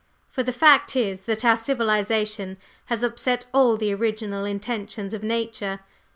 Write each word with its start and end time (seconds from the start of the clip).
For 0.31 0.41
the 0.41 0.51
fact 0.51 0.95
is 0.95 1.25
that 1.25 1.45
our 1.45 1.55
civilization 1.55 2.57
has 2.85 3.03
upset 3.03 3.45
all 3.53 3.77
the 3.77 3.93
original 3.93 4.45
intentions 4.45 5.13
of 5.13 5.21
nature. 5.21 5.81